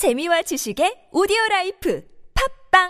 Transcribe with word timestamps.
재미와 0.00 0.40
지식의 0.40 1.10
오디오 1.12 1.36
라이프 1.50 2.02
팝빵 2.72 2.88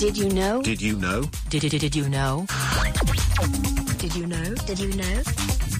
Did 0.00 0.16
you 0.16 0.30
know? 0.30 0.62
Did 0.62 0.80
you 0.80 0.96
know? 0.96 1.28
Did, 1.50 1.68
did, 1.68 1.80
did 1.82 1.94
you 1.94 2.08
know? 2.08 2.46
Did 3.98 4.16
you 4.16 4.24
know? 4.24 4.56
Did 4.64 4.80
you 4.80 4.88
know? 4.96 5.20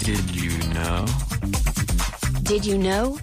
Did 0.04 0.29
you 0.36 0.68
know? 0.76 1.06
Did 2.45 2.66
you 2.66 2.76
know? 2.76 3.16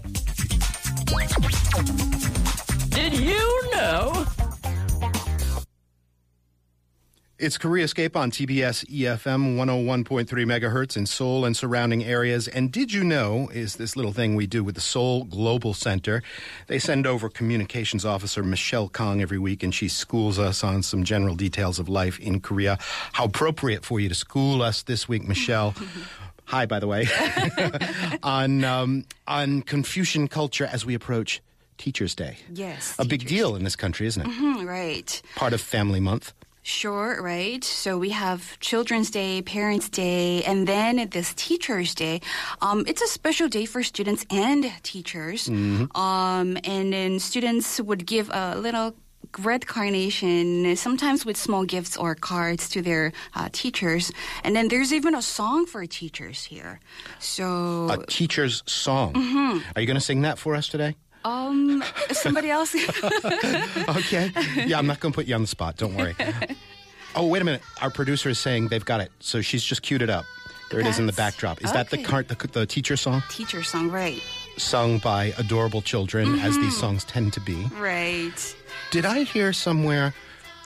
Did 2.89 3.13
you 3.13 3.69
know? 3.69 3.94
It's 7.37 7.57
Koreascape 7.57 8.15
on 8.15 8.31
TBS 8.31 8.85
EFM 8.85 9.57
101.3 9.57 10.25
megahertz 10.25 10.95
in 10.95 11.05
Seoul 11.05 11.43
and 11.43 11.55
surrounding 11.55 12.01
areas. 12.01 12.47
And 12.47 12.71
did 12.71 12.93
you 12.93 13.03
know 13.03 13.49
is 13.49 13.75
this 13.75 13.97
little 13.97 14.13
thing 14.13 14.35
we 14.35 14.47
do 14.47 14.63
with 14.63 14.75
the 14.75 14.81
Seoul 14.81 15.25
Global 15.25 15.73
Center? 15.73 16.23
They 16.67 16.79
send 16.79 17.05
over 17.05 17.27
communications 17.27 18.05
officer 18.05 18.41
Michelle 18.41 18.87
Kang 18.87 19.21
every 19.21 19.37
week, 19.37 19.63
and 19.63 19.75
she 19.75 19.89
schools 19.89 20.39
us 20.39 20.63
on 20.63 20.81
some 20.81 21.03
general 21.03 21.35
details 21.35 21.77
of 21.77 21.89
life 21.89 22.17
in 22.21 22.39
Korea. 22.39 22.77
How 23.11 23.25
appropriate 23.25 23.83
for 23.83 23.99
you 23.99 24.07
to 24.07 24.15
school 24.15 24.61
us 24.61 24.83
this 24.83 25.09
week, 25.09 25.27
Michelle. 25.27 25.75
Hi, 26.45 26.65
by 26.65 26.79
the 26.79 26.87
way, 26.87 27.05
on 28.23 28.63
um, 28.63 29.03
on 29.27 29.61
Confucian 29.61 30.29
culture 30.29 30.69
as 30.71 30.85
we 30.85 30.93
approach 30.93 31.41
Teachers' 31.77 32.15
Day. 32.15 32.37
Yes, 32.53 32.95
a 32.97 33.03
big 33.03 33.27
deal 33.27 33.57
in 33.57 33.65
this 33.65 33.75
country, 33.75 34.07
isn't 34.07 34.25
it? 34.25 34.31
Hmm, 34.31 34.65
right. 34.65 35.21
Part 35.35 35.51
of 35.51 35.59
Family 35.59 35.99
Month. 35.99 36.33
Sure, 36.65 37.21
right. 37.21 37.63
So 37.63 37.95
we 37.95 38.09
have 38.09 38.59
Children's 38.59 39.11
Day, 39.11 39.43
Parents' 39.43 39.87
Day, 39.87 40.41
and 40.45 40.67
then 40.67 41.07
this 41.11 41.31
Teachers' 41.35 41.93
Day. 41.93 42.21
Um, 42.59 42.85
it's 42.87 43.03
a 43.03 43.07
special 43.07 43.47
day 43.47 43.65
for 43.65 43.83
students 43.83 44.25
and 44.31 44.73
teachers. 44.81 45.47
Um, 45.47 46.57
and 46.63 46.91
then 46.91 47.19
students 47.19 47.79
would 47.79 48.07
give 48.07 48.31
a 48.33 48.57
little 48.57 48.95
red 49.37 49.67
carnation, 49.67 50.75
sometimes 50.75 51.23
with 51.23 51.37
small 51.37 51.65
gifts 51.65 51.95
or 51.97 52.15
cards 52.15 52.67
to 52.69 52.81
their 52.81 53.13
uh, 53.35 53.47
teachers. 53.51 54.11
And 54.43 54.55
then 54.55 54.67
there's 54.67 54.91
even 54.91 55.13
a 55.13 55.21
song 55.21 55.67
for 55.67 55.85
teachers 55.85 56.45
here. 56.45 56.79
So, 57.19 57.91
A 57.91 58.05
teacher's 58.07 58.63
song. 58.65 59.13
Mm-hmm. 59.13 59.59
Are 59.75 59.81
you 59.81 59.85
going 59.85 60.01
to 60.01 60.01
sing 60.01 60.21
that 60.23 60.39
for 60.39 60.55
us 60.55 60.67
today? 60.67 60.95
Um, 61.25 61.83
somebody 62.11 62.49
else. 62.49 62.73
Okay. 63.97 64.31
Yeah, 64.65 64.77
I'm 64.77 64.87
not 64.87 64.99
going 64.99 65.11
to 65.11 65.15
put 65.15 65.25
you 65.25 65.35
on 65.35 65.41
the 65.41 65.47
spot. 65.47 65.77
Don't 65.77 65.95
worry. 65.95 66.15
Oh, 67.17 67.27
wait 67.27 67.41
a 67.41 67.45
minute. 67.45 67.61
Our 67.81 67.89
producer 67.89 68.27
is 68.27 68.39
saying 68.39 68.67
they've 68.67 68.83
got 68.83 68.99
it. 68.99 69.09
So 69.21 69.39
she's 69.39 69.63
just 69.63 69.81
queued 69.83 70.01
it 70.01 70.09
up. 70.09 70.25
There 70.69 70.81
it 70.81 70.85
is 70.85 70.99
in 70.99 71.05
the 71.05 71.13
That's- 71.13 71.33
backdrop. 71.35 71.63
Is 71.63 71.71
that 71.71 71.89
the, 71.89 71.95
okay. 71.99 72.03
car- 72.03 72.23
the 72.23 72.35
the 72.51 72.65
teacher 72.65 72.97
song 72.97 73.23
Teacher 73.29 73.63
song, 73.63 73.89
right. 73.89 74.21
sung 74.57 74.97
by 74.97 75.33
adorable 75.37 75.81
children, 75.81 76.37
as 76.39 76.55
Mm-hmm. 76.55 76.61
these 76.63 76.77
songs 76.77 77.05
tend 77.05 77.31
to 77.31 77.39
be? 77.39 77.55
Right. 77.79 78.55
Did 78.91 79.05
I 79.05 79.23
hear 79.23 79.53
somewhere 79.53 80.13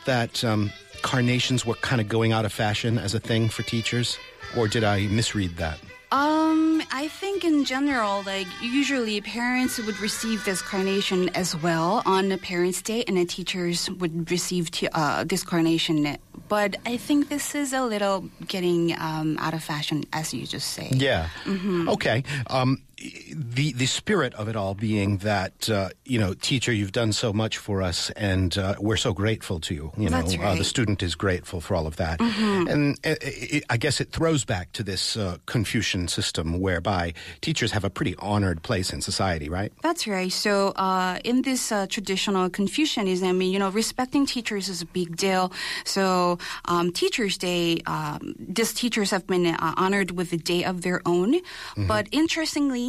that 0.05 0.43
um, 0.43 0.71
carnations 1.03 1.67
were 1.67 1.75
kind 1.75 2.01
of 2.01 2.07
going 2.09 2.31
out 2.31 2.45
of 2.45 2.51
fashion 2.51 2.97
as 2.97 3.13
a 3.13 3.19
thing 3.19 3.47
for 3.49 3.61
teachers, 3.61 4.17
or 4.57 4.67
did 4.67 4.83
I 4.83 5.05
misread 5.05 5.57
that? 5.57 5.77
Um, 6.11 6.68
I 6.91 7.07
think 7.07 7.43
in 7.43 7.65
general, 7.65 8.23
like 8.25 8.47
usually 8.61 9.21
parents 9.21 9.77
would 9.79 9.99
receive 9.99 10.43
this 10.45 10.61
carnation 10.61 11.29
as 11.29 11.55
well 11.55 12.01
on 12.05 12.29
the 12.29 12.37
Parents' 12.37 12.81
Day, 12.81 13.03
and 13.07 13.17
the 13.17 13.25
teachers 13.25 13.89
would 13.89 14.29
receive 14.31 14.71
t- 14.71 14.87
uh, 14.93 15.23
this 15.23 15.43
carnation. 15.43 16.17
But 16.47 16.77
I 16.85 16.97
think 16.97 17.29
this 17.29 17.53
is 17.53 17.73
a 17.73 17.83
little 17.83 18.27
getting 18.47 18.95
um, 18.97 19.37
out 19.39 19.53
of 19.53 19.63
fashion, 19.63 20.03
as 20.13 20.33
you 20.33 20.47
just 20.47 20.71
say. 20.73 20.89
Yeah. 20.91 21.29
Mm-hmm. 21.45 21.89
Okay. 21.89 22.23
Um, 22.47 22.81
the 22.99 23.73
the 23.73 23.85
spirit 23.85 24.33
of 24.35 24.47
it 24.47 24.55
all 24.55 24.73
being 24.73 25.17
that 25.19 25.69
uh, 25.69 25.89
you 26.05 26.19
know, 26.19 26.33
teacher, 26.33 26.71
you've 26.71 26.91
done 26.91 27.13
so 27.13 27.31
much 27.31 27.57
for 27.57 27.81
us, 27.81 28.09
and 28.11 28.57
uh, 28.57 28.75
we're 28.79 28.97
so 28.97 29.13
grateful 29.13 29.59
to 29.61 29.73
you. 29.73 29.91
You 29.97 30.09
know, 30.09 30.21
That's 30.21 30.35
uh, 30.35 30.37
the. 30.37 30.43
Mm-hmm. 30.43 30.63
student 30.63 31.03
is 31.03 31.15
grateful 31.15 31.61
for 31.61 31.75
all 31.75 31.87
of 31.87 31.95
that, 31.97 32.19
and 32.21 32.95
uh, 33.05 33.15
it, 33.21 33.63
I 33.69 33.77
guess 33.77 34.01
it 34.01 34.11
throws 34.11 34.43
back 34.45 34.71
to 34.73 34.83
this 34.83 35.15
uh, 35.15 35.37
Confucian 35.45 36.07
system 36.07 36.59
whereby 36.59 37.13
teachers 37.41 37.71
have 37.71 37.83
a 37.83 37.89
pretty 37.89 38.15
honored 38.19 38.63
place 38.63 38.91
in 38.91 39.01
society, 39.01 39.49
right? 39.49 39.71
That's 39.81 40.07
right. 40.07 40.31
So, 40.31 40.69
uh, 40.75 41.19
in 41.23 41.43
this 41.43 41.71
uh, 41.71 41.87
traditional 41.87 42.49
Confucianism, 42.49 43.27
I 43.27 43.31
mean, 43.33 43.51
you 43.51 43.59
know, 43.59 43.69
respecting 43.69 44.25
teachers 44.25 44.69
is 44.69 44.81
a 44.81 44.85
big 44.85 45.15
deal. 45.15 45.51
So, 45.85 46.37
um, 46.65 46.91
Teachers' 46.91 47.37
Day, 47.37 47.79
um, 47.85 48.35
these 48.37 48.73
teachers 48.73 49.11
have 49.11 49.25
been 49.27 49.45
uh, 49.47 49.73
honored 49.77 50.11
with 50.11 50.33
a 50.33 50.37
day 50.37 50.63
of 50.63 50.81
their 50.81 51.01
own. 51.05 51.39
But 51.77 52.07
interestingly, 52.11 52.88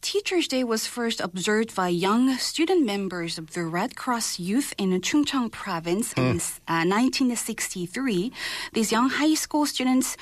Teachers' 0.00 0.48
Day 0.48 0.64
was 0.64 0.86
first 0.86 1.20
observed 1.20 1.74
by 1.74 1.88
young 1.88 2.36
student 2.38 2.86
members 2.86 3.36
of 3.36 3.52
the 3.52 3.64
Red 3.64 3.96
Cross 3.96 4.38
Youth 4.38 4.72
in 4.78 4.98
Chungcheong 5.00 5.52
Province 5.52 6.14
in 6.14 6.40
uh, 6.66 6.88
1963. 6.88 8.32
These 8.72 8.92
young 8.92 9.10
high 9.10 9.34
school 9.34 9.66
students 9.66 10.16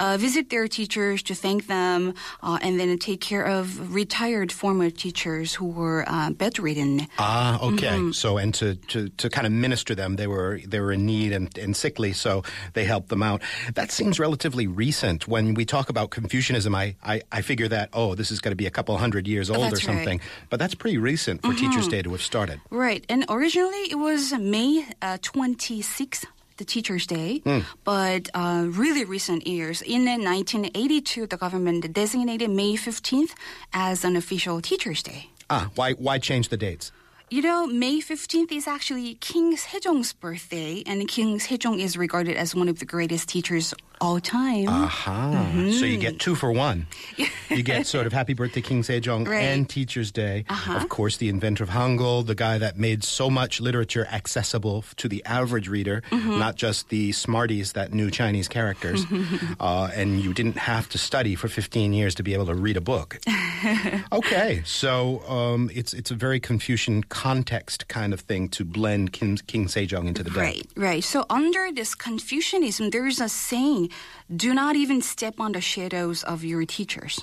uh, 0.00 0.16
visit 0.18 0.50
their 0.50 0.68
teachers 0.68 1.22
to 1.24 1.34
thank 1.34 1.66
them 1.66 2.14
uh, 2.42 2.58
and 2.62 2.78
then 2.78 2.98
take 2.98 3.20
care 3.20 3.44
of 3.44 3.94
retired 3.94 4.52
former 4.52 4.90
teachers 4.90 5.54
who 5.54 5.66
were 5.66 6.04
uh, 6.06 6.30
bedridden. 6.30 7.06
Ah, 7.18 7.60
okay. 7.62 7.88
Mm-hmm. 7.88 8.12
So, 8.12 8.38
and 8.38 8.54
to, 8.54 8.74
to, 8.74 9.08
to 9.08 9.30
kind 9.30 9.46
of 9.46 9.52
minister 9.52 9.94
them, 9.94 10.16
they 10.16 10.26
were 10.26 10.60
they 10.66 10.80
were 10.80 10.92
in 10.92 11.06
need 11.06 11.32
and, 11.32 11.56
and 11.58 11.76
sickly, 11.76 12.12
so 12.12 12.42
they 12.74 12.84
helped 12.84 13.08
them 13.08 13.22
out. 13.22 13.42
That 13.74 13.90
seems 13.90 14.18
relatively 14.18 14.66
recent. 14.66 15.28
When 15.28 15.54
we 15.54 15.64
talk 15.64 15.88
about 15.88 16.10
Confucianism, 16.10 16.74
I, 16.74 16.96
I, 17.02 17.22
I 17.32 17.42
figure 17.42 17.68
that 17.68 17.90
oh, 17.92 18.14
this 18.14 18.30
is 18.30 18.40
going 18.40 18.52
to 18.52 18.56
be 18.56 18.66
a 18.66 18.70
couple 18.70 18.96
hundred 18.98 19.26
years 19.26 19.50
old 19.50 19.58
or 19.58 19.70
That's 19.70 19.86
right. 19.86 19.94
Mm-hmm. 19.94 19.98
something. 19.98 20.20
But 20.50 20.58
that's 20.60 20.74
pretty 20.74 20.98
recent 20.98 21.42
for 21.42 21.52
Teachers' 21.54 21.88
Day 21.88 22.02
to 22.02 22.10
have 22.10 22.22
started. 22.22 22.60
Right. 22.70 23.04
And 23.08 23.24
originally 23.28 23.90
it 23.90 23.98
was 23.98 24.32
May 24.32 24.86
uh, 25.02 25.18
26th. 25.18 26.26
The 26.56 26.64
Teachers' 26.64 27.06
Day, 27.06 27.40
Hmm. 27.44 27.60
but 27.84 28.28
uh, 28.34 28.64
really 28.68 29.04
recent 29.04 29.46
years. 29.46 29.82
In 29.82 30.04
1982, 30.06 31.26
the 31.26 31.36
government 31.36 31.92
designated 31.92 32.50
May 32.50 32.76
15th 32.76 33.32
as 33.72 34.04
an 34.04 34.16
official 34.16 34.60
Teachers' 34.62 35.02
Day. 35.02 35.30
Ah, 35.50 35.68
why 35.74 35.92
why 35.92 36.18
change 36.18 36.48
the 36.48 36.56
dates? 36.56 36.92
You 37.28 37.42
know, 37.42 37.66
May 37.66 38.00
15th 38.00 38.52
is 38.52 38.66
actually 38.68 39.14
King 39.16 39.56
Sejong's 39.56 40.12
birthday, 40.12 40.82
and 40.86 41.06
King 41.08 41.38
Sejong 41.40 41.80
is 41.80 41.96
regarded 41.96 42.36
as 42.36 42.54
one 42.54 42.68
of 42.68 42.78
the 42.78 42.86
greatest 42.86 43.28
teachers 43.28 43.74
all 44.00 44.20
time. 44.20 44.68
Aha. 44.68 45.52
So 45.78 45.84
you 45.86 45.98
get 45.98 46.18
two 46.18 46.34
for 46.34 46.52
one. 46.52 46.86
you 47.50 47.62
get 47.62 47.86
sort 47.86 48.06
of 48.06 48.12
Happy 48.12 48.34
Birthday 48.34 48.60
King 48.60 48.82
Sejong 48.82 49.26
Right. 49.26 49.42
and 49.42 49.68
Teachers' 49.68 50.10
Day. 50.12 50.44
Of 50.68 50.88
course, 50.88 51.16
the 51.16 51.28
inventor 51.28 51.64
of 51.64 51.70
Hangul, 51.70 52.26
the 52.26 52.34
guy 52.34 52.58
that 52.58 52.76
made 52.78 53.04
so 53.04 53.30
much 53.30 53.60
literature 53.60 54.06
accessible 54.10 54.84
to 54.96 55.08
the 55.08 55.24
average 55.24 55.68
reader, 55.68 56.02
not 56.12 56.56
just 56.56 56.88
the 56.88 57.12
smarties 57.12 57.72
that 57.72 57.92
knew 57.92 58.10
Chinese 58.10 58.48
characters. 58.48 59.04
uh, 59.60 59.90
and 59.94 60.20
you 60.20 60.32
didn't 60.34 60.56
have 60.58 60.88
to 60.90 60.98
study 60.98 61.34
for 61.34 61.48
15 61.48 61.92
years 61.92 62.14
to 62.16 62.22
be 62.22 62.34
able 62.34 62.46
to 62.46 62.54
read 62.54 62.76
a 62.76 62.80
book. 62.80 63.18
okay, 64.12 64.62
so 64.64 65.20
um, 65.28 65.70
it's 65.74 65.92
it's 65.94 66.10
a 66.10 66.14
very 66.14 66.38
Confucian 66.40 67.02
context 67.04 67.88
kind 67.88 68.12
of 68.12 68.20
thing 68.20 68.48
to 68.50 68.64
blend 68.64 69.12
King, 69.12 69.36
King 69.46 69.66
Sejong 69.66 70.06
into 70.06 70.22
the 70.22 70.30
day. 70.30 70.40
Right, 70.40 70.66
right. 70.76 71.04
So 71.04 71.24
under 71.30 71.72
this 71.72 71.94
Confucianism, 71.94 72.90
there 72.90 73.06
is 73.06 73.20
a 73.20 73.28
saying, 73.28 73.85
do 74.34 74.54
not 74.54 74.76
even 74.76 75.02
step 75.02 75.40
on 75.40 75.52
the 75.52 75.60
shadows 75.60 76.22
of 76.24 76.44
your 76.44 76.64
teachers. 76.64 77.20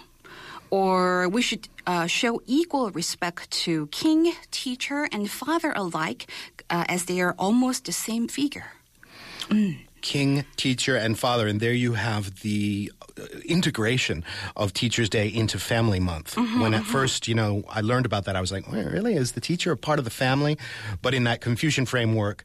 Or 0.69 1.29
we 1.29 1.41
should 1.41 1.68
uh, 1.85 2.07
show 2.07 2.41
equal 2.47 2.90
respect 2.91 3.51
to 3.66 3.88
king, 3.88 4.34
teacher, 4.50 5.07
and 5.12 5.29
father 5.29 5.72
alike 5.75 6.29
uh, 6.69 6.85
as 6.88 7.06
they 7.06 7.22
are 7.22 7.35
almost 7.38 7.85
the 7.85 7.91
same 7.91 8.28
figure. 8.28 8.72
king, 10.01 10.46
teacher, 10.56 10.96
and 10.96 11.18
father. 11.18 11.47
And 11.47 11.59
there 11.59 11.74
you 11.74 11.94
have 11.94 12.41
the 12.41 12.92
uh, 13.18 13.24
integration 13.45 14.24
of 14.56 14.74
Teacher's 14.74 15.09
Day 15.09 15.27
into 15.27 15.57
Family 15.57 16.00
Month. 16.00 16.38
when 16.38 16.74
at 16.74 16.83
first, 16.83 17.27
you 17.27 17.33
know, 17.33 17.63
I 17.69 17.81
learned 17.81 18.06
about 18.06 18.25
that, 18.25 18.36
I 18.36 18.42
was 18.42 18.51
like, 18.51 18.71
well, 18.71 18.83
really? 18.83 19.16
Is 19.16 19.31
the 19.31 19.42
teacher 19.42 19.71
a 19.71 19.77
part 19.77 19.98
of 20.00 20.06
the 20.06 20.12
family? 20.12 20.57
But 21.01 21.13
in 21.13 21.24
that 21.24 21.42
Confucian 21.42 21.86
framework, 21.86 22.44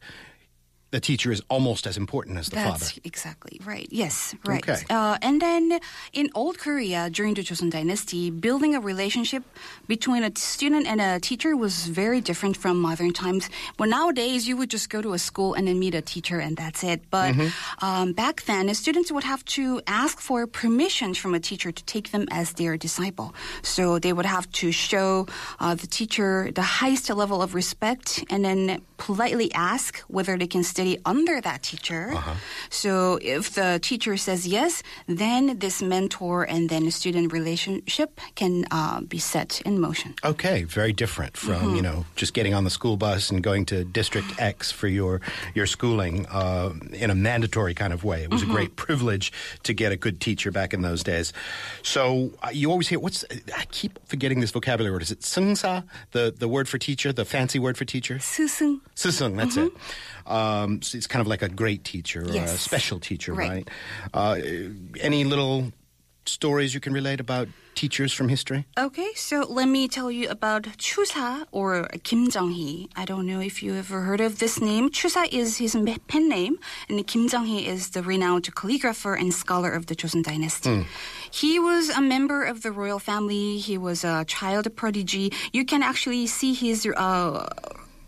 the 0.91 0.99
teacher 0.99 1.31
is 1.31 1.41
almost 1.49 1.85
as 1.85 1.97
important 1.97 2.37
as 2.37 2.49
the 2.49 2.55
That's 2.55 2.91
father. 2.91 3.01
exactly 3.03 3.59
right. 3.65 3.87
Yes, 3.91 4.33
right. 4.45 4.61
Okay. 4.67 4.81
Uh, 4.89 5.17
and 5.21 5.41
then 5.41 5.79
in 6.13 6.29
Old 6.33 6.57
Korea 6.57 7.09
during 7.09 7.33
the 7.35 7.43
Joseon 7.43 7.69
Dynasty, 7.71 8.31
building 8.31 8.73
a 8.75 8.79
relationship 8.79 9.43
between 9.87 10.23
a 10.23 10.31
student 10.35 10.87
and 10.87 10.99
a 11.01 11.19
teacher 11.19 11.55
was 11.55 11.87
very 11.87 12.21
different 12.21 12.57
from 12.57 12.79
modern 12.81 13.13
times. 13.13 13.49
Well, 13.77 13.89
nowadays 13.89 14.47
you 14.47 14.57
would 14.57 14.69
just 14.71 14.89
go 14.89 15.01
to 15.01 15.13
a 15.13 15.19
school 15.19 15.53
and 15.53 15.67
then 15.67 15.77
meet 15.79 15.93
a 15.93 16.01
teacher 16.01 16.39
and 16.39 16.57
that's 16.57 16.83
it. 16.83 17.01
But 17.11 17.29
Mm-hmm. 17.29 17.85
um, 17.85 18.13
back 18.13 18.43
then, 18.45 18.73
students 18.73 19.11
would 19.11 19.23
have 19.23 19.43
to 19.59 19.81
ask 19.85 20.19
for 20.19 20.47
permission 20.47 21.13
from 21.13 21.35
a 21.35 21.39
teacher 21.39 21.71
to 21.71 21.83
take 21.85 22.09
them 22.11 22.25
as 22.31 22.53
their 22.53 22.77
disciple. 22.77 23.35
So 23.61 23.99
they 23.99 24.13
would 24.13 24.25
have 24.25 24.49
to 24.63 24.71
show 24.71 25.27
uh, 25.59 25.75
the 25.75 25.85
teacher 25.85 26.49
the 26.55 26.63
highest 26.81 27.09
level 27.09 27.41
of 27.43 27.53
respect 27.53 28.23
and 28.31 28.43
then 28.43 28.81
politely 28.97 29.51
ask 29.53 29.99
whether 30.07 30.37
they 30.37 30.47
can 30.47 30.63
stay 30.63 30.78
study 30.79 30.97
under 31.03 31.41
that 31.41 31.61
teacher. 31.61 32.11
Uh-huh. 32.13 32.35
So 32.69 33.19
if 33.21 33.53
the 33.53 33.79
teacher 33.81 34.15
says 34.15 34.47
yes, 34.47 34.81
then 35.07 35.59
this 35.59 35.81
mentor 35.81 36.47
and 36.47 36.69
then 36.69 36.89
student 36.91 37.33
relationship 37.33 38.21
can 38.35 38.63
uh, 38.71 39.01
be 39.01 39.19
set 39.19 39.59
in 39.65 39.81
motion. 39.81 40.15
Okay, 40.23 40.63
very 40.63 40.93
different 40.93 41.35
from 41.35 41.75
you 41.75 41.81
know 41.81 42.05
just 42.15 42.33
getting 42.33 42.53
on 42.53 42.63
the 42.63 42.69
school 42.69 42.95
bus 42.95 43.29
and 43.29 43.43
going 43.43 43.65
to 43.65 43.83
District 43.83 44.27
X 44.39 44.71
for 44.71 44.87
your 44.87 45.19
your 45.53 45.67
schooling 45.67 46.25
uh, 46.31 46.71
in 46.93 47.11
a 47.11 47.15
mandatory 47.15 47.73
kind 47.73 47.91
of 47.91 48.05
way. 48.05 48.23
It 48.23 48.31
was 48.31 48.43
a 48.43 48.45
great 48.55 48.77
privilege 48.87 49.33
to 49.63 49.73
get 49.73 49.91
a 49.91 49.97
good 49.97 50.21
teacher 50.21 50.49
back 50.51 50.73
in 50.73 50.81
those 50.81 51.03
days. 51.03 51.33
So 51.83 52.31
uh, 52.41 52.51
you 52.53 52.71
always 52.71 52.87
hear 52.87 52.99
what's 52.99 53.25
I 53.51 53.65
keep 53.71 53.99
forgetting 54.07 54.39
this 54.39 54.51
vocabulary 54.51 54.93
word. 54.93 55.03
Is 55.03 55.11
it 55.11 55.21
sungsa? 55.27 55.83
The 56.11 56.31
the 56.31 56.47
word 56.47 56.69
for 56.69 56.77
teacher, 56.79 57.11
the 57.11 57.25
fancy 57.25 57.59
word 57.59 57.75
for 57.75 57.83
teacher. 57.83 58.15
스승. 58.19 58.79
Sisung, 58.95 59.35
that's 59.35 59.57
it. 59.57 59.71
Um, 60.29 60.81
so 60.81 60.97
it's 60.97 61.07
kind 61.07 61.21
of 61.21 61.27
like 61.27 61.41
a 61.41 61.49
great 61.49 61.83
teacher 61.83 62.21
or 62.21 62.31
a 62.31 62.47
special 62.47 62.99
teacher, 62.99 63.33
right? 63.33 63.49
Right. 63.49 63.69
Uh, 64.13 64.37
any 64.99 65.23
little 65.23 65.73
stories 66.25 66.73
you 66.73 66.79
can 66.79 66.93
relate 66.93 67.19
about 67.19 67.47
teachers 67.75 68.13
from 68.13 68.29
history? 68.29 68.65
Okay, 68.77 69.09
so 69.15 69.45
let 69.49 69.67
me 69.67 69.87
tell 69.87 70.11
you 70.11 70.29
about 70.29 70.63
Chusa 70.77 71.45
or 71.51 71.87
Kim 72.03 72.29
Jong-hee. 72.29 72.89
I 72.95 73.05
don't 73.05 73.25
know 73.25 73.39
if 73.39 73.63
you 73.63 73.73
ever 73.75 74.01
heard 74.01 74.21
of 74.21 74.39
this 74.39 74.61
name. 74.61 74.89
Chusa 74.89 75.31
is 75.31 75.57
his 75.57 75.75
pen 76.07 76.29
name, 76.29 76.59
and 76.89 77.05
Kim 77.07 77.27
Jong-hee 77.27 77.65
is 77.65 77.91
the 77.91 78.03
renowned 78.03 78.53
calligrapher 78.53 79.19
and 79.19 79.33
scholar 79.33 79.71
of 79.71 79.85
the 79.87 79.95
Joseon 79.95 80.23
Dynasty. 80.23 80.85
He 81.31 81.57
was 81.57 81.89
a 81.89 82.01
member 82.01 82.43
of 82.43 82.63
the 82.63 82.71
royal 82.71 82.99
family. 82.99 83.57
He 83.57 83.77
was 83.77 84.03
a 84.03 84.25
child 84.25 84.75
prodigy. 84.75 85.31
You 85.53 85.63
can 85.65 85.81
actually 85.81 86.27
see 86.27 86.53
his 86.53 86.85
uh, 86.85 87.47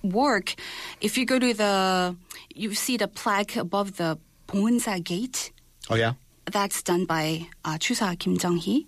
work 0.03 0.55
if 0.99 1.17
you 1.17 1.25
go 1.25 1.39
to 1.39 1.53
the. 1.53 2.15
You 2.53 2.73
see 2.73 2.97
the 2.97 3.07
plaque 3.07 3.55
above 3.55 3.95
the 3.97 4.17
Bonsa 4.47 5.01
Gate. 5.03 5.51
Oh 5.89 5.95
yeah. 5.95 6.13
That's 6.51 6.83
done 6.83 7.05
by 7.05 7.47
uh, 7.63 7.77
Chusa 7.77 8.17
Kim 8.19 8.37
Jong-hee. 8.37 8.87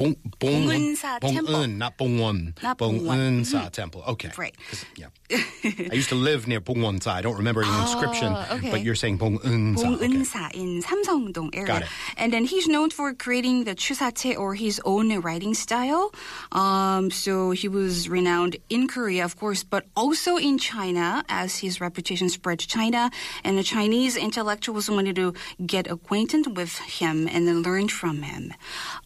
Bong, 0.00 0.16
Bong, 0.38 0.96
Bong 1.20 1.34
Temple. 1.34 1.56
Un, 1.56 1.76
not 1.76 1.98
Bongwon. 1.98 2.62
Not 2.62 2.78
Bongwon. 2.78 3.44
Bongunsa 3.44 3.70
Temple. 3.80 4.02
Okay. 4.08 4.30
Right. 4.38 4.56
Yeah. 4.96 5.08
I 5.30 5.92
used 5.92 6.08
to 6.08 6.14
live 6.14 6.48
near 6.48 6.60
Bongwonsa. 6.60 7.08
I 7.08 7.20
don't 7.20 7.36
remember 7.36 7.62
the 7.62 7.70
oh, 7.70 7.82
inscription, 7.82 8.32
Oh, 8.32 8.56
okay. 8.56 8.70
but 8.70 8.80
you're 8.80 8.94
saying 8.94 9.18
Bongunsa. 9.18 10.00
Okay. 10.00 10.24
sa. 10.24 10.48
in 10.54 10.82
Samsung-dong 10.82 11.50
area. 11.52 11.66
Got 11.66 11.82
it. 11.82 11.88
And 12.16 12.32
then 12.32 12.44
he's 12.46 12.66
known 12.66 12.88
for 12.88 13.12
creating 13.12 13.64
the 13.64 13.74
Chusache 13.74 14.38
or 14.38 14.54
his 14.54 14.80
own 14.86 15.20
writing 15.20 15.52
style. 15.52 16.12
Um, 16.52 17.10
so 17.10 17.50
he 17.50 17.68
was 17.68 18.08
renowned 18.08 18.56
in 18.70 18.88
Korea, 18.88 19.24
of 19.24 19.36
course, 19.36 19.62
but 19.64 19.84
also 19.94 20.36
in 20.38 20.56
China 20.56 21.22
as 21.28 21.58
his 21.58 21.80
reputation 21.80 22.28
spread 22.30 22.58
to 22.60 22.66
China. 22.66 23.10
And 23.44 23.58
the 23.58 23.62
Chinese 23.62 24.16
intellectuals 24.16 24.88
wanted 24.88 25.16
to 25.16 25.34
get 25.66 25.90
acquainted 25.90 26.56
with 26.56 26.78
him 26.78 27.28
and 27.28 27.46
then 27.46 27.62
learn 27.62 27.88
from 27.88 28.22
him. 28.22 28.54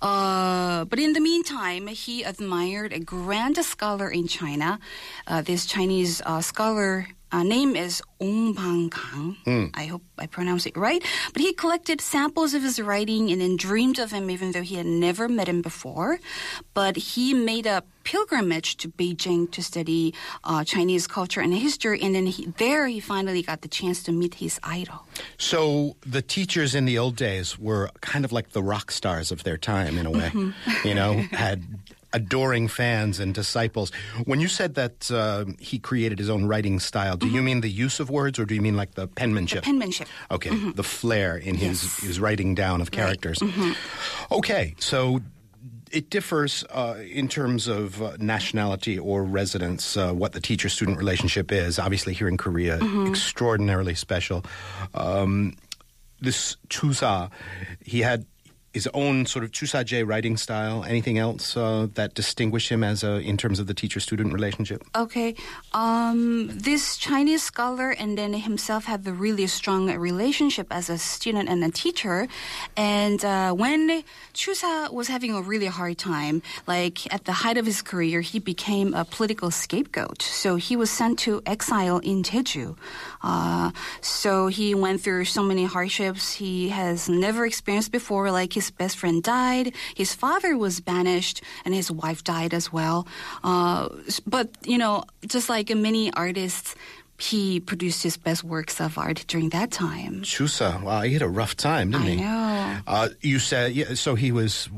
Uh, 0.01 0.84
but 0.85 0.99
in 0.99 1.13
the 1.13 1.21
meantime, 1.21 1.87
he 1.89 2.23
admired 2.23 2.93
a 2.93 3.01
grand 3.01 3.57
scholar 3.65 4.11
in 4.11 4.29
China. 4.29 4.79
Uh, 5.27 5.43
this 5.43 5.67
Chinese 5.67 6.23
uh, 6.25 6.41
scholar 6.41 7.09
uh, 7.35 7.43
name 7.43 7.75
is 7.75 8.01
Ong 8.21 8.53
Bang 8.53 8.91
Kang. 8.91 9.37
I 9.75 9.87
hope 9.87 10.05
I 10.19 10.27
pronounce 10.27 10.67
it 10.67 10.77
right. 10.77 11.03
But 11.33 11.43
he 11.43 11.53
collected 11.53 12.01
samples 12.01 12.55
of 12.55 12.63
his 12.63 12.81
writing 12.81 13.33
and 13.33 13.41
then 13.41 13.57
dreamed 13.57 13.99
of 13.99 14.13
him 14.13 14.31
even 14.31 14.53
though 14.53 14.63
he 14.63 14.77
had 14.77 14.87
never 14.87 15.29
met 15.29 15.49
him 15.49 15.61
before. 15.61 16.21
But 16.75 16.95
he 16.97 17.35
made 17.35 17.67
a 17.67 17.83
pilgrimage 18.05 18.77
to 18.77 18.89
Beijing 18.89 19.51
to 19.51 19.63
study 19.65 20.15
uh, 20.45 20.63
Chinese 20.63 21.09
culture 21.09 21.41
and 21.41 21.53
history. 21.53 22.01
And 22.01 22.15
then 22.15 22.27
he, 22.27 22.47
there 22.59 22.87
he 22.87 23.01
finally 23.01 23.43
got 23.43 23.63
the 23.63 23.69
chance 23.69 24.05
to 24.05 24.13
meet 24.13 24.35
his 24.35 24.61
idol. 24.63 25.05
So 25.37 25.97
the 26.07 26.23
teachers 26.23 26.77
in 26.77 26.85
the 26.85 26.99
old 26.99 27.17
days 27.17 27.59
were 27.59 27.91
kind 28.01 28.25
of 28.25 28.31
like 28.31 28.51
the 28.51 28.63
rock 28.63 28.93
stars 28.93 29.33
of 29.33 29.43
their 29.43 29.57
time 29.57 29.99
in 29.99 30.07
a 30.07 30.11
way. 30.13 30.31
Mm-hmm. 30.31 30.87
You 30.87 30.95
know, 30.95 31.13
had 31.33 31.65
adoring 32.15 32.69
fans 32.69 33.21
and 33.21 33.35
disciples. 33.35 33.91
When 34.25 34.41
you 34.41 34.49
said 34.49 34.75
that 34.77 35.11
uh, 35.11 35.45
he 35.59 35.79
created 35.79 36.19
his 36.19 36.31
own 36.31 36.47
writing 36.47 36.81
style, 36.81 37.17
do 37.17 37.29
you 37.29 37.43
mean 37.43 37.61
the 37.61 37.69
use 37.69 38.01
of 38.01 38.09
words 38.09 38.39
or 38.39 38.47
do 38.47 38.55
you 38.55 38.63
mean 38.63 38.77
like 38.77 38.95
the 38.95 39.07
penmanship? 39.07 39.65
Mm-hmm. 39.65 39.71
Penmanship. 39.73 40.09
Okay, 40.31 40.51
the 40.73 40.83
flair 40.85 41.37
in 41.37 41.57
his, 41.57 41.83
Yes. 41.83 42.01
his 42.01 42.21
writing 42.21 42.55
down 42.55 42.81
of 42.81 42.91
characters. 42.91 43.39
Okay, 44.31 44.75
so 44.79 45.21
it 45.91 46.11
differs 46.11 46.65
uh, 46.71 46.97
in 47.11 47.29
terms 47.29 47.69
of 47.69 48.01
uh, 48.03 48.17
nationality 48.19 48.99
or 48.99 49.23
residence, 49.25 49.97
uh, 49.97 50.13
what 50.13 50.33
the 50.33 50.41
teacher 50.41 50.69
student 50.69 50.99
relationship 50.99 51.53
is. 51.53 51.79
Obviously, 51.79 52.13
here 52.15 52.29
in 52.29 52.37
Korea, 52.37 52.79
extraordinarily 53.09 53.95
special. 53.95 54.45
Um, 54.95 55.55
this 56.21 56.57
Chusa, 56.69 57.31
he 57.85 58.01
had 58.01 58.25
his 58.75 58.89
own 58.93 59.25
sort 59.25 59.45
of 59.45 59.53
Chusache 59.53 60.07
writing 60.07 60.37
style. 60.37 60.85
Anything 60.85 61.17
else 61.17 61.57
uh, 61.57 61.87
that 61.95 62.15
distinguished 62.15 62.69
him 62.69 62.85
as 62.85 63.03
a, 63.03 63.21
in 63.21 63.37
terms 63.37 63.59
of 63.61 63.67
the 63.67 63.75
teacher 63.75 64.01
student 64.01 64.33
relationship? 64.33 64.85
Okay. 64.95 65.35
Um, 65.73 66.49
this 66.49 66.97
Chinese 66.97 67.43
scholar 67.43 67.91
and 67.91 68.19
then 68.19 68.35
himself 68.35 68.85
had 68.85 69.07
a 69.07 69.13
really 69.13 69.47
strong 69.47 69.91
relationship 69.97 70.67
as 70.71 70.91
a 70.91 70.99
student 70.99 71.49
and 71.49 71.65
a 71.65 71.71
teacher. 71.71 72.29
And 72.77 73.25
uh, 73.25 73.53
when 73.53 74.03
Chusa 74.35 74.93
was 74.93 75.09
having 75.09 75.33
a 75.35 75.41
really 75.41 75.67
hard 75.67 75.97
time, 75.97 76.43
like 76.67 77.13
at 77.15 77.25
the 77.25 77.33
height 77.33 77.57
of 77.57 77.67
his 77.67 77.81
career, 77.81 78.21
he 78.21 78.39
became 78.39 78.93
a 78.93 79.05
political 79.05 79.51
scapegoat. 79.51 80.21
So 80.21 80.57
he 80.57 80.75
was 80.77 80.91
sent 80.91 81.19
to 81.21 81.43
exile 81.47 81.99
in 81.99 82.23
Jeju. 82.23 82.77
Uh, 83.23 83.71
so 84.01 84.49
he 84.49 84.75
went 84.75 85.01
through 85.01 85.25
so 85.25 85.43
many 85.43 85.65
hardships 85.65 86.35
he 86.35 86.69
has 86.69 87.09
never 87.09 87.47
experienced 87.47 87.93
before, 87.93 88.31
like 88.31 88.53
his 88.53 88.64
best 88.71 88.97
friend 88.99 89.23
died, 89.23 89.75
his 89.95 90.15
father 90.15 90.57
was 90.57 90.81
banished, 90.81 91.43
and 91.65 91.75
his 91.75 91.91
wife 91.91 92.23
died 92.25 92.53
as 92.55 92.73
well. 92.73 93.07
Uh, 93.43 93.89
but, 94.27 94.49
you 94.65 94.79
know, 94.79 95.05
just 95.27 95.49
like 95.49 95.71
many 95.75 96.13
artists, 96.15 96.75
he 97.19 97.61
produced 97.61 98.03
his 98.03 98.17
best 98.17 98.43
works 98.43 98.81
of 98.81 98.99
art 98.99 99.25
during 99.29 99.51
that 99.51 99.71
time. 99.71 100.23
Chusa, 100.23 100.83
wow, 100.83 101.03
he 101.03 101.13
had 101.13 101.23
a 101.23 101.29
rough 101.29 101.57
time, 101.57 101.93
didn't 101.93 102.07
I 102.07 102.11
he? 102.11 102.17
know. 102.17 102.79
Uh, 102.87 103.09
you 103.21 103.39
said, 103.39 103.73
yeah, 103.73 103.95
so 103.95 104.17
he 104.17 104.33
was 104.33 104.69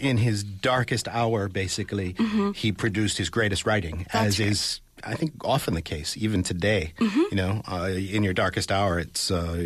in 0.00 0.16
his 0.18 0.42
darkest 0.42 1.06
hour, 1.08 1.48
basically. 1.48 2.16
He 2.54 2.72
produced 2.72 3.16
his 3.18 3.30
greatest 3.30 3.64
writing, 3.64 3.94
Mm-hmm. 3.94 4.02
That's 4.12 4.26
as 4.26 4.40
right. 4.40 4.48
is, 4.48 4.80
I 5.06 5.14
think, 5.14 5.32
often 5.44 5.74
the 5.74 5.82
case, 5.82 6.16
even 6.16 6.42
today. 6.42 6.92
Mm-hmm. 6.98 7.22
You 7.30 7.36
know, 7.36 7.62
uh, 7.70 7.90
in 7.90 8.22
your 8.22 8.32
darkest 8.34 8.72
hour, 8.72 8.98
it's 8.98 9.30
uh, 9.30 9.56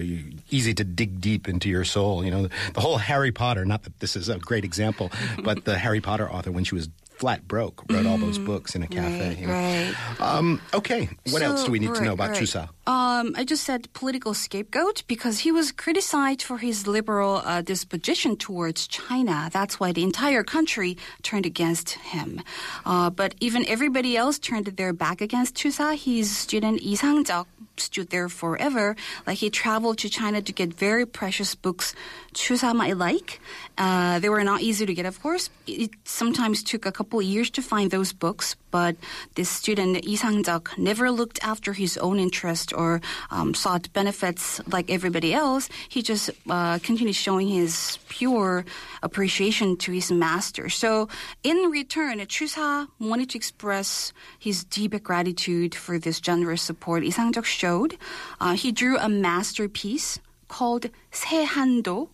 easy 0.50 0.74
to 0.74 0.84
dig 0.84 1.20
deep 1.20 1.48
into 1.48 1.68
your 1.68 1.84
soul. 1.84 2.24
You 2.24 2.30
know, 2.30 2.48
the 2.74 2.80
whole 2.80 2.98
Harry 2.98 3.32
Potter, 3.32 3.64
not 3.64 3.84
that 3.84 4.00
this 4.00 4.16
is 4.16 4.28
a 4.28 4.38
great 4.38 4.64
example, 4.64 5.10
but 5.42 5.64
the 5.64 5.78
Harry 5.78 6.00
Potter 6.00 6.30
author, 6.30 6.50
when 6.50 6.64
she 6.64 6.74
was 6.74 6.88
flat 7.18 7.46
broke, 7.48 7.82
wrote 7.90 8.06
all 8.06 8.16
those 8.16 8.38
books 8.38 8.74
in 8.74 8.82
a 8.82 8.86
cafe. 8.86 9.28
Right, 9.28 9.38
you 9.38 9.46
know. 9.46 9.52
right. 9.52 9.94
Um, 10.20 10.60
okay, 10.72 11.08
what 11.30 11.42
else 11.42 11.64
do 11.64 11.72
we 11.72 11.78
need 11.78 11.94
to 11.94 12.02
know 12.02 12.12
about 12.12 12.30
right. 12.30 12.42
Chusa? 12.42 12.68
Um, 12.86 13.34
I 13.36 13.44
just 13.44 13.64
said 13.64 13.92
political 13.92 14.32
scapegoat 14.34 15.02
because 15.08 15.40
he 15.40 15.52
was 15.52 15.72
criticized 15.72 16.42
for 16.42 16.58
his 16.58 16.86
liberal 16.86 17.42
uh, 17.44 17.60
disposition 17.60 18.36
towards 18.36 18.86
China. 18.86 19.50
That's 19.52 19.78
why 19.80 19.92
the 19.92 20.04
entire 20.04 20.42
country 20.42 20.96
turned 21.22 21.44
against 21.44 21.90
him. 21.90 22.40
Uh, 22.86 23.10
but 23.10 23.34
even 23.40 23.66
everybody 23.68 24.16
else 24.16 24.38
turned 24.38 24.66
their 24.66 24.92
back 24.92 25.20
against 25.20 25.56
Chusa. 25.56 25.96
His 25.96 26.34
student 26.34 26.82
Lee 26.82 26.96
Sang-jeok 26.96 27.46
stood 27.80 28.10
there 28.10 28.28
forever. 28.28 28.96
Like 29.26 29.38
he 29.38 29.50
traveled 29.50 29.98
to 29.98 30.08
China 30.08 30.42
to 30.42 30.52
get 30.52 30.74
very 30.74 31.06
precious 31.06 31.54
books 31.54 31.94
Chusa 32.34 32.74
might 32.74 32.96
like. 32.96 33.40
Uh, 33.76 34.18
they 34.18 34.28
were 34.28 34.44
not 34.44 34.60
easy 34.60 34.86
to 34.86 34.94
get, 34.94 35.06
of 35.06 35.20
course. 35.22 35.50
It 35.66 35.90
sometimes 36.04 36.62
took 36.62 36.86
a 36.86 36.92
couple 36.92 37.20
years 37.22 37.50
to 37.50 37.62
find 37.62 37.90
those 37.90 38.12
books, 38.12 38.54
but 38.70 38.96
this 39.34 39.48
student, 39.48 40.04
Lee 40.04 40.16
Sang-jeok, 40.16 40.76
never 40.78 41.10
looked 41.10 41.38
after 41.42 41.72
his 41.72 41.96
own 41.98 42.18
interest 42.18 42.72
or 42.72 43.00
um, 43.30 43.54
sought 43.54 43.92
benefits 43.92 44.60
like 44.66 44.90
everybody 44.90 45.32
else. 45.34 45.68
He 45.88 46.02
just 46.02 46.30
uh, 46.48 46.78
continued 46.78 47.14
showing 47.14 47.48
his 47.48 47.98
pure 48.08 48.64
appreciation 49.02 49.76
to 49.78 49.92
his 49.92 50.10
master. 50.10 50.68
So, 50.68 51.08
in 51.42 51.56
return, 51.70 52.18
Chusa 52.20 52.88
wanted 52.98 53.30
to 53.30 53.38
express 53.38 54.12
his 54.38 54.64
deep 54.64 55.02
gratitude 55.02 55.74
for 55.74 55.98
this 55.98 56.20
generous 56.20 56.62
support 56.62 57.02
Lee 57.02 57.10
Sang-jeok 57.10 57.44
showed. 57.44 57.96
Uh, 58.40 58.54
he 58.54 58.72
drew 58.72 58.98
a 58.98 59.08
masterpiece 59.08 60.18
called 60.48 60.86
Sehando, 61.12 62.08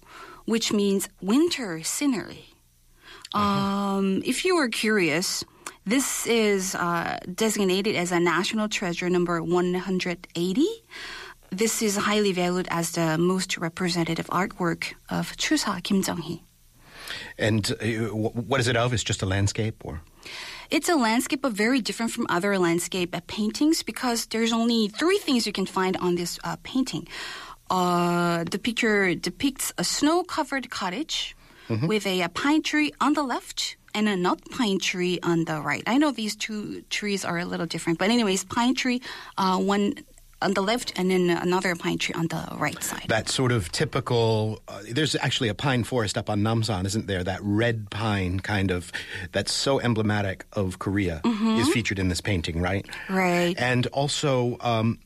which 0.45 0.73
means 0.73 1.09
winter 1.21 1.83
scenery. 1.83 2.47
Uh-huh. 3.33 3.99
Um, 3.99 4.23
if 4.25 4.45
you 4.45 4.57
are 4.57 4.69
curious, 4.69 5.45
this 5.87 6.27
is 6.27 6.75
uh, 6.75 7.19
designated 7.35 7.95
as 7.95 8.11
a 8.11 8.19
national 8.19 8.69
treasure 8.69 9.11
number 9.11 9.43
180. 9.43 10.67
This 11.51 11.83
is 11.83 11.97
highly 11.97 12.33
valued 12.33 12.67
as 12.71 12.93
the 12.93 13.19
most 13.19 13.59
representative 13.59 14.27
artwork 14.29 14.95
of 15.11 15.37
Chusa 15.37 15.83
Kim 15.83 16.03
Jong-hee. 16.03 16.43
And 17.39 17.71
uh, 17.71 17.87
what 18.15 18.61
is 18.61 18.67
it 18.69 18.77
of? 18.77 18.93
It's 18.93 19.05
just 19.05 19.23
a 19.23 19.27
landscape, 19.27 19.85
or 19.85 20.01
It's 20.71 20.89
a 20.89 20.95
landscape, 20.95 21.43
but 21.43 21.53
very 21.53 21.81
different 21.81 22.13
from 22.13 22.27
other 22.31 22.59
landscape 22.59 23.15
uh, 23.15 23.21
paintings 23.27 23.83
because 23.83 24.27
there's 24.27 24.53
only 24.53 24.89
three 24.89 25.19
things 25.19 25.47
you 25.47 25.53
can 25.53 25.67
find 25.67 25.97
on 25.99 26.15
this 26.15 26.39
uh, 26.45 26.57
painting. 26.63 27.07
Uh, 27.71 28.45
the 28.45 28.59
picture 28.59 29.15
depicts 29.15 29.73
a 29.77 29.85
snow-covered 29.85 30.71
cottage 30.71 31.37
with 31.89 32.07
a, 32.07 32.21
a 32.23 32.29
pine 32.29 32.63
tree 32.63 32.93
on 33.01 33.15
the 33.15 33.23
left 33.23 33.77
and 33.95 34.09
a 34.09 34.17
nut 34.17 34.41
pine 34.51 34.79
tree 34.79 35.19
on 35.23 35.45
the 35.45 35.61
right. 35.61 35.83
I 35.87 35.99
know 35.99 36.11
these 36.11 36.37
two 36.37 36.83
trees 36.91 37.25
are 37.25 37.39
a 37.39 37.45
little 37.45 37.67
different, 37.67 37.99
but 37.99 38.11
anyways, 38.11 38.45
pine 38.45 38.75
tree, 38.75 39.01
uh, 39.39 39.59
one 39.59 39.95
on 40.43 40.53
the 40.53 40.61
left 40.61 40.93
and 40.97 41.11
then 41.11 41.31
another 41.31 41.75
pine 41.75 41.97
tree 41.97 42.15
on 42.15 42.27
the 42.29 42.47
right 42.57 42.83
side. 42.83 43.07
That 43.09 43.29
sort 43.29 43.51
of 43.51 43.73
typical. 43.73 44.61
Uh, 44.69 44.81
there's 44.91 45.17
actually 45.17 45.49
a 45.49 45.55
pine 45.55 45.85
forest 45.85 46.19
up 46.19 46.29
on 46.29 46.43
Namsan, 46.43 46.85
isn't 46.85 47.07
there? 47.07 47.25
That 47.25 47.41
red 47.43 47.91
pine 47.91 48.41
kind 48.41 48.71
of 48.71 48.93
that's 49.33 49.53
so 49.53 49.81
emblematic 49.81 50.45
of 50.53 50.79
Korea 50.79 51.23
is 51.25 51.69
featured 51.71 51.99
in 51.99 52.09
this 52.09 52.21
painting, 52.21 52.61
right? 52.61 52.87
Right. 53.09 53.55
And 53.59 53.87
also, 53.89 54.59
um, 54.61 54.99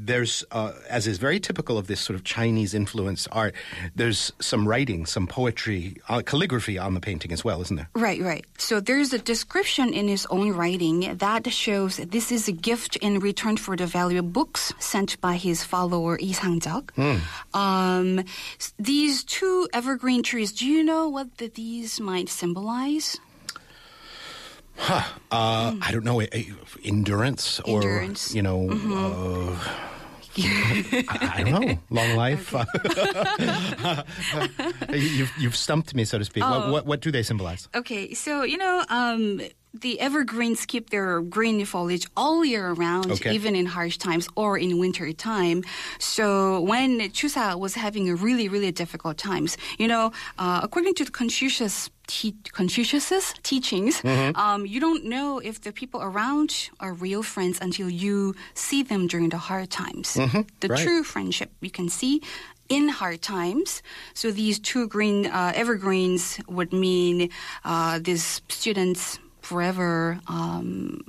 there's, 0.00 0.44
uh, 0.52 0.72
as 0.88 1.06
is 1.08 1.18
very 1.18 1.40
typical 1.40 1.76
of 1.76 1.88
this 1.88 2.00
sort 2.00 2.14
of 2.14 2.22
Chinese 2.22 2.72
influenced 2.72 3.26
art, 3.32 3.54
there's 3.96 4.32
some 4.40 4.68
writing, 4.68 5.06
some 5.06 5.26
poetry, 5.26 5.96
uh, 6.08 6.22
calligraphy 6.24 6.78
on 6.78 6.94
the 6.94 7.00
painting 7.00 7.32
as 7.32 7.44
well, 7.44 7.60
isn't 7.60 7.76
there? 7.76 7.88
Right, 7.94 8.22
right. 8.22 8.44
So 8.58 8.78
there's 8.78 9.12
a 9.12 9.18
description 9.18 9.92
in 9.92 10.06
his 10.06 10.24
own 10.26 10.52
writing 10.52 11.16
that 11.18 11.52
shows 11.52 11.96
this 11.96 12.30
is 12.30 12.46
a 12.46 12.52
gift 12.52 12.94
in 12.96 13.18
return 13.18 13.56
for 13.56 13.76
the 13.76 13.86
valuable 13.86 14.28
books 14.28 14.72
sent 14.78 15.20
by 15.20 15.34
his 15.36 15.64
follower 15.64 16.16
Lee 16.20 16.32
Sang-jeok. 16.32 16.92
Um, 17.52 18.22
these 18.78 19.24
two 19.24 19.68
evergreen 19.72 20.22
trees, 20.22 20.52
do 20.52 20.64
you 20.66 20.84
know 20.84 21.08
what 21.08 21.38
the, 21.38 21.48
these 21.48 21.98
might 22.00 22.28
symbolize? 22.28 23.18
Uh, 24.78 25.02
I 25.82 25.90
don't 25.90 26.04
know, 26.04 26.20
endurance 26.84 27.58
or, 27.60 27.82
Endurance. 27.82 28.32
you 28.32 28.42
know, 28.42 28.68
uh, 28.70 29.87
I, 30.36 31.32
I 31.36 31.42
don't 31.42 31.66
know, 31.66 31.78
long 31.90 32.16
life. 32.16 32.54
you've, 34.92 35.32
you've 35.38 35.56
stumped 35.56 35.94
me, 35.94 36.04
so 36.04 36.18
to 36.18 36.24
speak. 36.24 36.44
What, 36.44 36.70
what, 36.70 36.86
what 36.86 37.00
do 37.00 37.10
they 37.10 37.22
symbolize? 37.22 37.68
Okay, 37.74 38.14
so 38.14 38.42
you 38.42 38.58
know, 38.58 38.84
um, 38.88 39.40
the 39.74 40.00
evergreens 40.00 40.64
keep 40.66 40.90
their 40.90 41.20
green 41.20 41.64
foliage 41.64 42.06
all 42.16 42.44
year 42.44 42.72
round, 42.72 43.10
Okay. 43.10 43.32
even 43.34 43.54
in 43.54 43.66
harsh 43.66 43.98
times 43.98 44.28
or 44.34 44.58
in 44.58 44.78
winter 44.78 45.12
time. 45.12 45.62
So 45.98 46.60
when 46.60 47.00
Chusa 47.10 47.58
was 47.58 47.74
having 47.74 48.08
a 48.08 48.14
really, 48.14 48.48
really 48.48 48.72
difficult 48.72 49.18
times, 49.18 49.56
you 49.78 49.86
know, 49.88 50.12
uh, 50.38 50.60
according 50.62 50.94
to 50.94 51.04
the 51.04 51.10
Confucius. 51.10 51.90
Te- 52.10 52.34
Confucius's 52.52 53.34
teachings, 53.42 54.00
um, 54.34 54.64
you 54.64 54.80
don't 54.80 55.04
know 55.04 55.40
if 55.40 55.60
the 55.60 55.72
people 55.72 56.00
around 56.00 56.70
are 56.80 56.94
real 56.94 57.22
friends 57.22 57.58
until 57.60 57.90
you 57.90 58.34
see 58.54 58.82
them 58.82 59.06
during 59.06 59.28
the 59.28 59.36
hard 59.36 59.68
times. 59.68 60.14
The 60.14 60.68
right. 60.68 60.78
true 60.78 61.02
friendship 61.04 61.50
you 61.60 61.70
can 61.70 61.90
see 61.90 62.22
in 62.70 62.88
hard 62.88 63.20
times. 63.20 63.82
So 64.14 64.30
these 64.30 64.58
two 64.58 64.88
green 64.88 65.26
uh, 65.26 65.52
evergreens 65.54 66.40
would 66.48 66.72
mean 66.72 67.28
uh, 67.66 67.98
these 68.02 68.40
students 68.48 69.18
forever. 69.48 70.20
Um, 70.28 71.00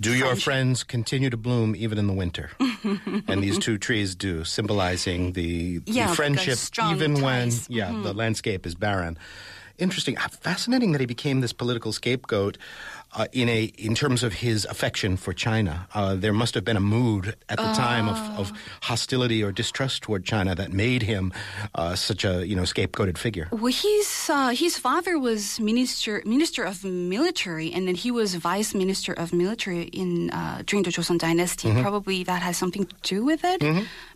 Do 0.00 0.14
your 0.14 0.36
friends 0.36 0.84
continue 0.84 1.30
to 1.30 1.36
bloom 1.36 1.74
even 1.76 1.98
in 1.98 2.06
the 2.06 2.12
winter? 2.12 2.50
and 3.28 3.42
these 3.42 3.58
two 3.58 3.78
trees 3.78 4.14
do, 4.14 4.44
symbolizing 4.44 5.32
the, 5.32 5.78
the 5.78 5.92
Yeah, 5.92 6.06
like 6.08 6.16
friendship 6.16 6.56
strong 6.58 6.94
even 6.94 7.14
when 7.14 7.50
ties. 7.50 7.66
yeah, 7.68 7.90
the 7.92 8.12
landscape 8.12 8.66
is 8.66 8.74
barren. 8.74 9.18
Interesting. 9.78 10.16
Fascinating 10.16 10.90
that 10.92 11.00
he 11.00 11.06
became 11.06 11.40
this 11.40 11.52
political 11.52 11.92
scapegoat 11.92 12.58
uh, 13.14 13.26
in 13.32 13.48
a 13.48 13.64
in 13.78 13.94
terms 13.94 14.22
of 14.22 14.32
his 14.34 14.64
affection 14.66 15.16
for 15.16 15.32
China. 15.32 15.86
Uh, 15.94 16.14
there 16.14 16.32
must 16.32 16.54
have 16.54 16.64
been 16.64 16.76
a 16.76 16.80
mood 16.80 17.34
at 17.48 17.58
the 17.58 17.72
time 17.74 18.08
of, 18.08 18.18
of 18.38 18.52
hostility 18.82 19.42
or 19.42 19.52
distrust 19.52 20.02
toward 20.02 20.24
China 20.24 20.54
that 20.54 20.72
made 20.72 21.02
him 21.02 21.32
uh, 21.74 21.94
such 21.94 22.24
a 22.24 22.46
you 22.46 22.54
know 22.56 22.62
scapegoated 22.62 23.16
figure. 23.18 23.48
well, 23.52 23.72
his 23.72 24.30
uh, 24.30 24.50
his 24.50 24.78
father 24.78 25.18
was 25.18 25.58
minister 25.60 26.22
minister 26.24 26.64
of 26.64 26.84
military, 26.84 27.72
and 27.72 27.88
then 27.88 27.94
he 27.94 28.10
was 28.10 28.34
vice 28.34 28.74
minister 28.74 29.12
of 29.12 29.32
military 29.32 29.84
in 29.84 30.30
uh, 30.30 30.62
during 30.66 30.82
the 30.84 30.90
Joseon 30.90 31.18
dynasty. 31.18 31.72
Probably 31.82 32.24
that 32.24 32.42
has 32.42 32.56
something 32.56 32.84
to 32.86 32.96
do 33.02 33.24
with 33.24 33.44
it. 33.44 33.62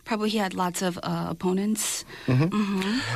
Probably 0.05 0.29
he 0.29 0.37
had 0.37 0.53
lots 0.53 0.81
of 0.81 0.99
uh, 1.01 1.27
opponents. 1.29 2.03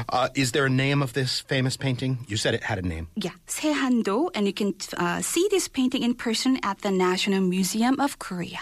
Uh, 0.09 0.29
is 0.35 0.51
there 0.51 0.65
a 0.65 0.69
name 0.69 1.01
of 1.03 1.13
this 1.13 1.41
famous 1.41 1.77
painting? 1.77 2.19
You 2.27 2.37
said 2.37 2.53
it 2.53 2.63
had 2.63 2.79
a 2.79 2.81
name. 2.81 3.07
Yeah, 3.15 3.31
Sehando, 3.47 4.29
and 4.33 4.47
you 4.47 4.53
can 4.53 4.73
uh, 4.97 5.21
see 5.21 5.47
this 5.51 5.66
painting 5.67 6.03
in 6.03 6.13
person 6.13 6.59
at 6.63 6.81
the 6.81 6.91
National 6.91 7.41
Museum 7.41 7.99
of 7.99 8.19
Korea. 8.19 8.59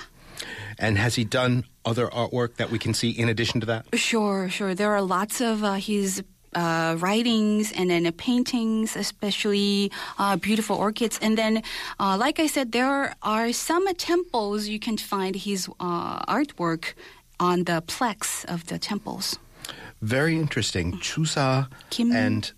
And 0.78 0.98
has 0.98 1.16
he 1.16 1.24
done 1.24 1.64
other 1.86 2.08
artwork 2.08 2.56
that 2.58 2.70
we 2.70 2.80
can 2.80 2.94
see 2.94 3.10
in 3.10 3.30
addition 3.30 3.62
to 3.62 3.66
that? 3.68 3.86
Sure, 3.94 4.50
sure. 4.50 4.76
There 4.76 4.92
are 4.92 5.02
lots 5.02 5.40
of 5.40 5.64
uh, 5.64 5.76
his 5.76 6.24
uh, 6.54 6.96
writings 7.00 7.72
and 7.72 7.90
then 7.90 8.06
uh, 8.06 8.12
paintings, 8.18 8.96
especially 8.96 9.92
uh, 10.18 10.36
beautiful 10.36 10.76
orchids. 10.76 11.20
And 11.22 11.38
then, 11.38 11.64
uh, 12.00 12.18
like 12.18 12.40
I 12.40 12.48
said, 12.48 12.72
there 12.72 13.14
are 13.22 13.52
some 13.54 13.88
temples 13.96 14.68
you 14.68 14.80
can 14.80 14.98
find 14.98 15.36
his 15.36 15.70
uh, 15.80 16.26
artwork 16.26 16.94
on 17.40 17.66
the 17.66 17.84
plex 17.88 18.46
of 18.46 18.68
the 18.68 18.80
temples. 18.80 19.38
Very 20.02 20.36
interesting. 20.38 20.94
Chusa 21.00 21.68
Kim- 21.90 22.12
and 22.12 22.52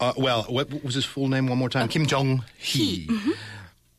uh, 0.00 0.12
well, 0.16 0.44
what 0.44 0.84
was 0.84 0.94
his 0.94 1.04
full 1.04 1.28
name 1.28 1.48
one 1.48 1.58
more 1.58 1.68
time? 1.68 1.88
Kim 1.88 2.06
Jong 2.06 2.44
Hee, 2.58 3.08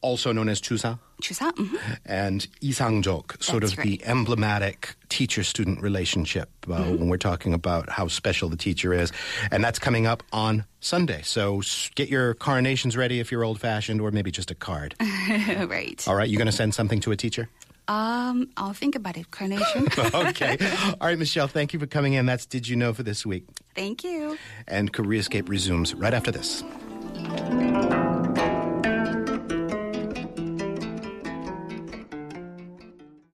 also 0.04 0.32
known 0.32 0.50
as 0.50 0.62
Chusa, 0.62 1.00
Chusa? 1.22 1.52
mhm. 1.54 1.98
and 2.06 2.48
Lee 2.62 2.74
Sang-jeok, 2.74 3.42
sort 3.42 3.62
That's 3.62 3.74
of 3.74 3.80
the 3.80 4.04
emblematic 4.06 4.96
teacher-student 5.10 5.82
relationship 5.82 6.50
uh, 6.70 6.84
when 6.84 7.08
we're 7.08 7.18
talking 7.18 7.54
about 7.54 7.90
how 7.90 8.08
special 8.08 8.50
the 8.50 8.58
teacher 8.58 8.94
is, 8.94 9.12
and 9.50 9.64
that's 9.64 9.80
coming 9.80 10.06
up 10.06 10.22
on 10.32 10.66
Sunday. 10.82 11.22
So 11.24 11.62
get 11.96 12.10
your 12.10 12.36
coronations 12.36 12.96
ready 12.96 13.20
if 13.20 13.32
you're 13.32 13.44
old-fashioned, 13.44 14.02
or 14.02 14.12
maybe 14.12 14.30
just 14.30 14.52
a 14.52 14.56
card. 14.56 14.94
right. 15.02 16.04
All 16.08 16.16
right, 16.16 16.30
you're 16.30 16.38
going 16.38 16.46
to 16.46 16.52
send 16.52 16.76
something 16.76 17.00
to 17.02 17.12
a 17.12 17.16
teacher? 17.16 17.50
Um, 17.88 18.50
I'll 18.56 18.74
think 18.74 18.96
about 18.96 19.18
it, 19.18 19.32
Carnation. 19.32 19.88
okay. 20.14 20.58
All 21.02 21.08
right, 21.08 21.18
Michelle, 21.18 21.48
thank 21.48 21.74
you 21.74 21.80
for 21.80 21.88
coming 21.88 22.14
in. 22.14 22.26
That's 22.26 22.46
Did 22.46 22.68
You 22.68 22.76
Know 22.76 22.94
for 22.94 23.04
this 23.04 23.26
week. 23.26 23.46
Thank 23.76 24.04
you. 24.04 24.38
And 24.68 24.94
Koreascape 24.94 25.50
resumes 25.50 25.94
right 25.94 26.14
after 26.14 26.32
this. 26.32 26.64